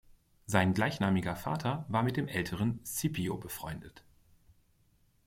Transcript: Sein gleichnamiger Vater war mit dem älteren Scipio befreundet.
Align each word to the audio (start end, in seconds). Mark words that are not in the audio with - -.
Sein 0.47 0.73
gleichnamiger 0.73 1.35
Vater 1.35 1.85
war 1.87 2.01
mit 2.01 2.17
dem 2.17 2.27
älteren 2.27 2.79
Scipio 2.83 3.37
befreundet. 3.37 4.03